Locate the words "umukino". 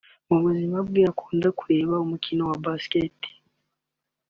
2.05-2.41